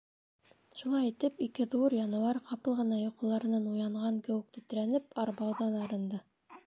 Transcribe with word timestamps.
Шулай 0.77 1.09
итеп, 1.09 1.43
ике 1.47 1.67
ҙур 1.73 1.95
януар, 1.97 2.39
ҡапыл 2.47 2.77
ғына 2.79 2.99
йоҡоларынан 3.03 3.69
уянған 3.75 4.19
кеүек 4.29 4.49
тетрәнеп, 4.59 5.15
арбауҙан 5.27 5.81
арынды. 5.85 6.23